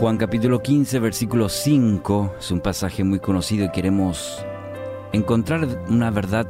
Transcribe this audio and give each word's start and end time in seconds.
Juan 0.00 0.16
capítulo 0.16 0.62
15, 0.62 1.00
versículo 1.00 1.48
5 1.48 2.34
es 2.38 2.52
un 2.52 2.60
pasaje 2.60 3.02
muy 3.02 3.18
conocido 3.18 3.64
y 3.64 3.72
queremos 3.72 4.44
encontrar 5.12 5.66
una 5.88 6.12
verdad 6.12 6.46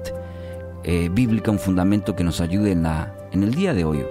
eh, 0.84 1.08
bíblica, 1.10 1.50
un 1.50 1.58
fundamento 1.58 2.14
que 2.14 2.24
nos 2.24 2.42
ayude 2.42 2.72
en, 2.72 2.82
la, 2.82 3.16
en 3.32 3.42
el 3.42 3.54
día 3.54 3.72
de 3.72 3.86
hoy. 3.86 4.04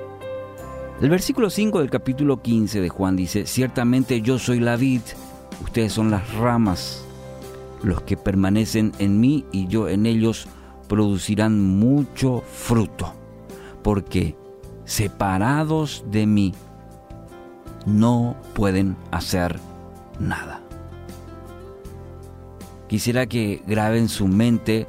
El 0.99 1.11
versículo 1.11 1.51
5 1.51 1.81
del 1.81 1.91
capítulo 1.91 2.41
15 2.41 2.81
de 2.81 2.89
Juan 2.89 3.15
dice, 3.15 3.45
ciertamente 3.45 4.21
yo 4.21 4.39
soy 4.39 4.59
la 4.59 4.75
vid, 4.75 5.01
ustedes 5.63 5.93
son 5.93 6.09
las 6.09 6.33
ramas, 6.33 7.05
los 7.83 8.01
que 8.01 8.17
permanecen 8.17 8.91
en 8.97 9.19
mí 9.19 9.45
y 9.51 9.67
yo 9.67 9.87
en 9.87 10.07
ellos 10.07 10.47
producirán 10.89 11.61
mucho 11.61 12.41
fruto, 12.41 13.13
porque 13.83 14.35
separados 14.85 16.03
de 16.09 16.25
mí 16.25 16.53
no 17.87 18.35
pueden 18.53 18.97
hacer 19.11 19.59
nada. 20.19 20.61
Quisiera 22.87 23.25
que 23.25 23.63
graben 23.65 24.09
su 24.09 24.27
mente, 24.27 24.85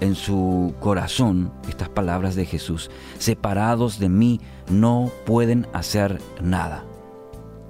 en 0.00 0.14
su 0.16 0.74
corazón, 0.80 1.52
estas 1.68 1.88
palabras 1.88 2.34
de 2.34 2.44
Jesús. 2.44 2.90
Separados 3.18 3.98
de 3.98 4.08
mí 4.08 4.40
no 4.68 5.10
pueden 5.24 5.66
hacer 5.72 6.20
nada. 6.42 6.84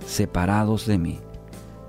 Separados 0.06 0.86
de 0.86 0.98
mí 0.98 1.20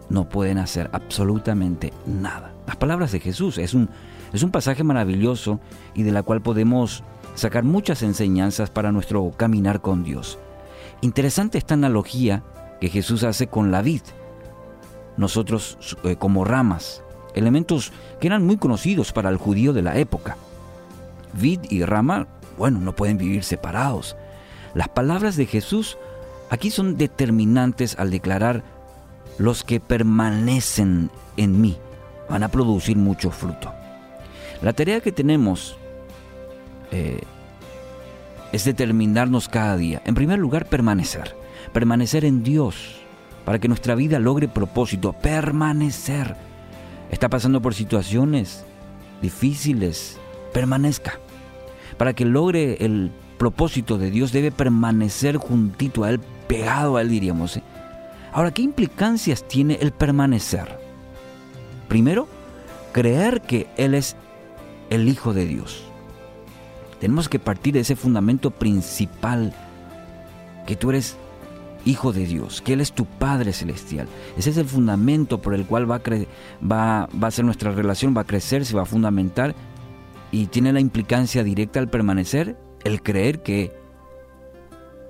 no 0.10 0.30
pueden 0.30 0.58
hacer 0.58 0.90
absolutamente 0.94 1.94
nada. 2.06 2.54
Las 2.68 2.76
palabras 2.76 3.12
de 3.12 3.20
Jesús 3.20 3.58
es 3.58 3.74
un, 3.74 3.90
es 4.34 4.44
un 4.44 4.52
pasaje 4.52 4.84
maravilloso 4.84 5.60
y 5.94 6.04
de 6.04 6.12
la 6.12 6.24
cual 6.24 6.42
podemos 6.42 7.04
sacar 7.36 7.64
muchas 7.64 8.04
enseñanzas 8.04 8.70
para 8.70 8.92
nuestro 8.92 9.32
caminar 9.32 9.82
con 9.82 10.04
Dios. 10.04 10.40
Interesante 11.02 11.58
esta 11.58 11.74
analogía 11.74 12.44
que 12.80 12.90
Jesús 12.90 13.24
hace 13.24 13.48
con 13.48 13.72
la 13.72 13.82
vid. 13.82 14.02
Nosotros 15.18 15.78
eh, 16.04 16.16
como 16.18 16.44
ramas, 16.44 17.04
elementos 17.34 17.92
que 18.20 18.28
eran 18.28 18.46
muy 18.46 18.58
conocidos 18.58 19.12
para 19.12 19.30
el 19.30 19.38
judío 19.38 19.74
de 19.74 19.82
la 19.82 19.98
época. 19.98 20.38
Vid 21.34 21.62
y 21.70 21.84
rama, 21.84 22.28
bueno, 22.58 22.80
no 22.80 22.96
pueden 22.96 23.18
vivir 23.18 23.44
separados. 23.44 24.16
Las 24.74 24.90
palabras 24.90 25.36
de 25.36 25.46
Jesús 25.46 25.98
aquí 26.50 26.70
son 26.72 26.98
determinantes 26.98 27.98
al 27.98 28.12
declarar 28.12 28.64
los 29.38 29.64
que 29.64 29.80
permanecen 29.80 31.10
en 31.38 31.62
mí 31.62 31.78
van 32.30 32.44
a 32.44 32.50
producir 32.50 32.98
mucho 32.98 33.32
fruto. 33.32 33.74
La 34.62 34.74
tarea 34.74 35.02
que 35.02 35.12
tenemos 35.12 35.78
eh, 36.92 37.22
es 38.52 38.66
determinarnos 38.66 39.50
cada 39.50 39.78
día. 39.78 40.02
En 40.06 40.16
primer 40.16 40.40
lugar, 40.40 40.66
permanecer 40.66 41.36
permanecer 41.76 42.24
en 42.24 42.42
Dios, 42.42 42.96
para 43.44 43.60
que 43.60 43.68
nuestra 43.68 43.96
vida 43.96 44.18
logre 44.18 44.48
propósito, 44.48 45.12
permanecer. 45.12 46.38
Está 47.12 47.28
pasando 47.30 47.62
por 47.62 47.74
situaciones 47.74 48.64
difíciles, 49.22 50.18
permanezca. 50.54 51.20
Para 51.98 52.14
que 52.14 52.24
logre 52.24 52.78
el 52.80 53.12
propósito 53.38 53.98
de 53.98 54.10
Dios 54.10 54.32
debe 54.32 54.52
permanecer 54.52 55.36
juntito 55.36 56.06
a 56.06 56.12
Él, 56.12 56.22
pegado 56.48 56.96
a 56.96 57.02
Él 57.02 57.10
diríamos. 57.10 57.58
¿eh? 57.58 57.64
Ahora, 58.32 58.52
¿qué 58.52 58.62
implicancias 58.62 59.46
tiene 59.46 59.78
el 59.82 59.92
permanecer? 59.92 60.80
Primero, 61.90 62.30
creer 62.94 63.42
que 63.42 63.68
Él 63.76 63.94
es 63.94 64.16
el 64.90 65.10
Hijo 65.10 65.34
de 65.34 65.46
Dios. 65.46 65.84
Tenemos 67.06 67.30
que 67.30 67.38
partir 67.38 67.76
de 67.76 67.82
ese 67.82 67.96
fundamento 67.96 68.50
principal, 68.50 69.54
que 70.66 70.76
tú 70.76 70.90
eres 70.90 71.18
hijo 71.86 72.12
de 72.12 72.26
Dios, 72.26 72.64
que 72.64 72.74
Él 72.74 72.82
es 72.82 72.94
tu 72.94 73.06
Padre 73.06 73.54
Celestial. 73.54 74.08
Ese 74.40 74.50
es 74.50 74.58
el 74.58 74.66
fundamento 74.66 75.40
por 75.40 75.54
el 75.54 75.68
cual 75.68 75.88
va 75.88 75.98
a, 75.98 76.02
va, 76.66 77.08
va 77.08 77.28
a 77.28 77.30
ser 77.30 77.46
nuestra 77.46 77.72
relación, 77.74 78.18
va 78.18 78.22
a 78.22 78.26
crecer, 78.26 78.66
se 78.66 78.76
va 78.76 78.82
a 78.82 78.86
fundamentar 78.86 79.54
y 80.32 80.48
tiene 80.48 80.74
la 80.74 80.80
implicancia 80.80 81.44
directa 81.44 81.80
al 81.80 81.92
permanecer, 81.92 82.58
el 82.84 83.04
creer 83.04 83.44
que 83.44 83.72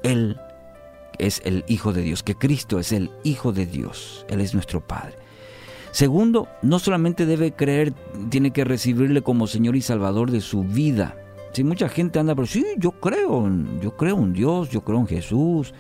Él 0.04 0.38
es 1.18 1.42
el 1.46 1.64
Hijo 1.70 1.94
de 1.94 2.02
Dios, 2.02 2.24
que 2.24 2.36
Cristo 2.36 2.78
es 2.78 2.92
el 2.92 3.10
Hijo 3.24 3.54
de 3.54 3.68
Dios, 3.68 4.26
Él 4.28 4.42
es 4.42 4.54
nuestro 4.54 4.86
Padre. 4.86 5.16
Segundo, 5.92 6.50
no 6.62 6.80
solamente 6.80 7.26
debe 7.26 7.54
creer, 7.54 7.94
tiene 8.30 8.52
que 8.52 8.66
recibirle 8.66 9.22
como 9.22 9.48
Señor 9.48 9.78
y 9.78 9.82
Salvador 9.82 10.30
de 10.30 10.42
su 10.42 10.66
vida. 10.66 11.16
Si 11.56 11.64
mucha 11.64 11.88
gente 11.88 12.20
anda, 12.20 12.36
pero 12.36 12.48
sí, 12.48 12.66
yo 12.78 12.92
creo, 12.92 13.50
yo 13.82 13.96
creo 13.96 14.18
en 14.18 14.34
Dios, 14.34 14.72
yo 14.72 14.84
creo 14.84 15.00
en 15.00 15.08
Jesús, 15.08 15.74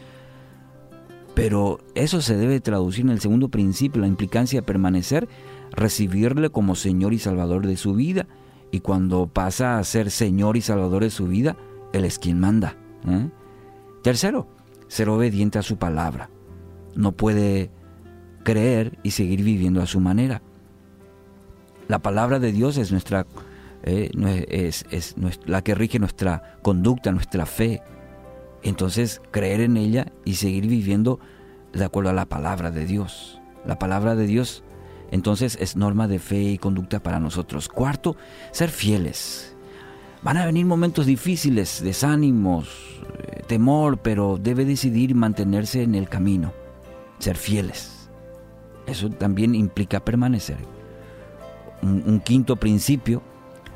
pero 1.33 1.81
eso 1.95 2.21
se 2.21 2.37
debe 2.37 2.61
traducir 2.61 3.03
en 3.03 3.11
el 3.11 3.19
segundo 3.19 3.49
principio, 3.49 3.99
la 3.99 4.07
implicancia 4.07 4.61
de 4.61 4.65
permanecer, 4.65 5.27
recibirle 5.71 6.49
como 6.49 6.75
Señor 6.75 7.11
y 7.11 7.19
Salvador 7.19 7.67
de 7.67 7.75
su 7.75 7.93
vida. 7.93 8.25
Y 8.71 8.79
cuando 8.79 9.27
pasa 9.27 9.77
a 9.77 9.83
ser 9.83 10.11
Señor 10.11 10.55
y 10.55 10.61
Salvador 10.61 11.03
de 11.03 11.09
su 11.09 11.27
vida, 11.27 11.57
Él 11.91 12.05
es 12.05 12.19
quien 12.19 12.39
manda. 12.39 12.77
¿eh? 13.05 13.29
Tercero, 14.01 14.47
ser 14.87 15.09
obediente 15.09 15.59
a 15.59 15.61
su 15.61 15.75
palabra. 15.75 16.29
No 16.95 17.11
puede 17.11 17.69
creer 18.43 18.97
y 19.03 19.11
seguir 19.11 19.43
viviendo 19.43 19.81
a 19.81 19.87
su 19.87 19.99
manera. 19.99 20.41
La 21.89 21.99
palabra 21.99 22.39
de 22.39 22.53
Dios 22.53 22.77
es 22.77 22.93
nuestra 22.93 23.27
eh, 23.83 24.09
es, 24.89 25.15
la 25.45 25.63
que 25.63 25.75
rige 25.75 25.99
nuestra 25.99 26.57
conducta, 26.61 27.11
nuestra 27.11 27.45
fe, 27.45 27.81
entonces 28.63 29.21
creer 29.31 29.61
en 29.61 29.77
ella 29.77 30.11
y 30.23 30.35
seguir 30.35 30.67
viviendo 30.67 31.19
de 31.71 31.85
acuerdo 31.85 32.09
a 32.09 32.13
la 32.13 32.25
palabra 32.25 32.71
de 32.71 32.85
Dios. 32.85 33.39
La 33.65 33.77
palabra 33.77 34.15
de 34.15 34.25
Dios 34.25 34.63
entonces 35.11 35.57
es 35.61 35.75
norma 35.75 36.07
de 36.07 36.19
fe 36.19 36.41
y 36.41 36.57
conducta 36.57 37.01
para 37.01 37.19
nosotros. 37.19 37.67
Cuarto, 37.69 38.15
ser 38.51 38.69
fieles. 38.69 39.55
Van 40.23 40.37
a 40.37 40.45
venir 40.45 40.65
momentos 40.65 41.05
difíciles, 41.05 41.81
desánimos, 41.83 43.01
eh, 43.19 43.43
temor, 43.47 43.99
pero 43.99 44.39
debe 44.41 44.65
decidir 44.65 45.13
mantenerse 45.13 45.83
en 45.83 45.93
el 45.93 46.09
camino, 46.09 46.51
ser 47.19 47.37
fieles. 47.37 48.09
Eso 48.87 49.09
también 49.09 49.53
implica 49.53 50.03
permanecer. 50.03 50.57
un 51.83 52.19
quinto 52.19 52.55
principio 52.55 53.21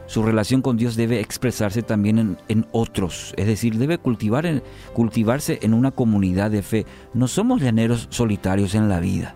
su 0.09 0.23
relación 0.23 0.63
con 0.63 0.75
Dios 0.75 0.95
debe 0.95 1.19
expresarse 1.19 1.83
también 1.83 2.35
en, 2.47 2.65
otros, 2.71 3.31
es 3.37 3.45
decir, 3.45 3.77
debe 3.77 3.99
cultivar 3.99 4.63
cultivarse 4.91 5.59
en 5.61 5.75
una 5.75 5.91
comunidad 5.91 6.49
de 6.49 6.63
fe. 6.63 6.87
No 7.13 7.27
somos 7.27 7.61
llaneros 7.61 8.07
solitarios 8.09 8.73
en 8.73 8.89
la 8.89 8.99
vida. 8.99 9.35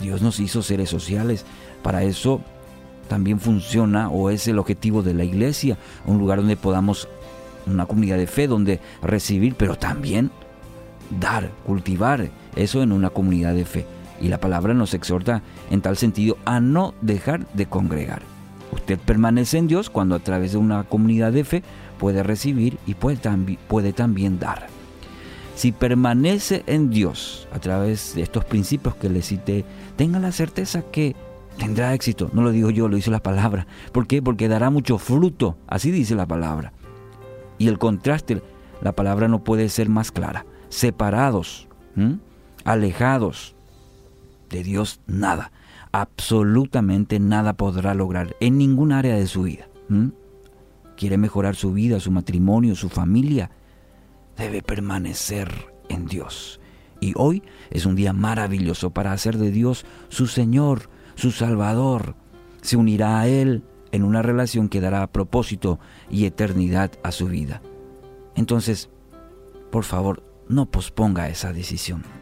Dios 0.00 0.22
nos 0.22 0.40
hizo 0.40 0.62
seres 0.62 0.88
sociales. 0.88 1.44
Para 1.82 2.04
eso 2.04 2.40
también 3.06 3.38
funciona 3.38 4.08
o 4.08 4.30
es 4.30 4.48
el 4.48 4.58
objetivo 4.58 5.02
de 5.02 5.12
la 5.12 5.24
iglesia, 5.24 5.76
un 6.06 6.16
lugar 6.16 6.38
donde 6.38 6.56
podamos, 6.56 7.06
una 7.66 7.84
comunidad 7.84 8.16
de 8.16 8.26
fe, 8.26 8.46
donde 8.46 8.80
recibir, 9.02 9.56
pero 9.56 9.76
también 9.76 10.30
dar, 11.20 11.50
cultivar 11.66 12.30
eso 12.56 12.82
en 12.82 12.92
una 12.92 13.10
comunidad 13.10 13.52
de 13.52 13.66
fe. 13.66 13.84
Y 14.22 14.28
la 14.28 14.40
palabra 14.40 14.72
nos 14.72 14.94
exhorta 14.94 15.42
en 15.70 15.82
tal 15.82 15.98
sentido 15.98 16.38
a 16.46 16.60
no 16.60 16.94
dejar 17.02 17.46
de 17.52 17.66
congregar. 17.66 18.31
Usted 18.72 18.98
permanece 18.98 19.58
en 19.58 19.68
Dios 19.68 19.90
cuando 19.90 20.14
a 20.14 20.18
través 20.18 20.52
de 20.52 20.58
una 20.58 20.84
comunidad 20.84 21.32
de 21.32 21.44
fe 21.44 21.62
puede 21.98 22.22
recibir 22.22 22.78
y 22.86 22.94
puede, 22.94 23.18
puede 23.68 23.92
también 23.92 24.38
dar. 24.38 24.66
Si 25.54 25.70
permanece 25.70 26.64
en 26.66 26.90
Dios 26.90 27.46
a 27.52 27.58
través 27.58 28.14
de 28.14 28.22
estos 28.22 28.44
principios 28.44 28.96
que 28.96 29.10
le 29.10 29.22
cité, 29.22 29.64
tenga 29.96 30.18
la 30.18 30.32
certeza 30.32 30.82
que 30.82 31.14
tendrá 31.58 31.92
éxito. 31.92 32.30
No 32.32 32.42
lo 32.42 32.50
digo 32.50 32.70
yo, 32.70 32.88
lo 32.88 32.96
dice 32.96 33.10
la 33.10 33.22
palabra. 33.22 33.66
¿Por 33.92 34.06
qué? 34.06 34.22
Porque 34.22 34.48
dará 34.48 34.70
mucho 34.70 34.96
fruto. 34.96 35.58
Así 35.66 35.90
dice 35.90 36.14
la 36.14 36.26
palabra. 36.26 36.72
Y 37.58 37.68
el 37.68 37.78
contraste, 37.78 38.42
la 38.80 38.92
palabra 38.92 39.28
no 39.28 39.44
puede 39.44 39.68
ser 39.68 39.90
más 39.90 40.10
clara. 40.10 40.46
Separados, 40.70 41.68
alejados 42.64 43.54
de 44.48 44.62
Dios, 44.62 45.00
nada 45.06 45.52
absolutamente 45.92 47.20
nada 47.20 47.52
podrá 47.52 47.94
lograr 47.94 48.34
en 48.40 48.58
ningún 48.58 48.92
área 48.92 49.14
de 49.14 49.26
su 49.26 49.42
vida. 49.42 49.68
Quiere 50.96 51.18
mejorar 51.18 51.54
su 51.54 51.72
vida, 51.72 52.00
su 52.00 52.10
matrimonio, 52.10 52.74
su 52.74 52.88
familia. 52.88 53.50
Debe 54.36 54.62
permanecer 54.62 55.72
en 55.88 56.06
Dios. 56.06 56.60
Y 57.00 57.12
hoy 57.16 57.42
es 57.70 57.84
un 57.84 57.94
día 57.94 58.12
maravilloso 58.12 58.90
para 58.90 59.12
hacer 59.12 59.36
de 59.36 59.50
Dios 59.50 59.84
su 60.08 60.26
Señor, 60.26 60.88
su 61.14 61.30
Salvador. 61.30 62.14
Se 62.62 62.76
unirá 62.76 63.20
a 63.20 63.28
Él 63.28 63.64
en 63.90 64.04
una 64.04 64.22
relación 64.22 64.68
que 64.68 64.80
dará 64.80 65.06
propósito 65.08 65.78
y 66.10 66.24
eternidad 66.24 66.92
a 67.02 67.12
su 67.12 67.26
vida. 67.26 67.60
Entonces, 68.34 68.88
por 69.70 69.84
favor, 69.84 70.22
no 70.48 70.66
posponga 70.66 71.28
esa 71.28 71.52
decisión. 71.52 72.21